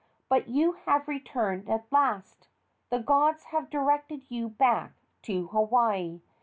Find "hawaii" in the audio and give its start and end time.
5.49-6.21